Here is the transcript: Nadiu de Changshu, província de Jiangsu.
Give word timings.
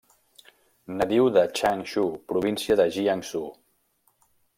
Nadiu 1.01 1.27
de 1.35 1.43
Changshu, 1.59 2.05
província 2.31 2.79
de 2.81 2.87
Jiangsu. 2.97 3.43